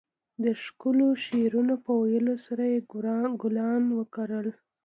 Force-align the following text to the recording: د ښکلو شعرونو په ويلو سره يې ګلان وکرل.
د 0.43 0.45
ښکلو 0.63 1.05
شعرونو 1.23 1.75
په 1.85 1.91
ويلو 2.01 2.35
سره 2.45 2.63
يې 2.73 2.79
ګلان 3.43 3.83
وکرل. 3.97 4.47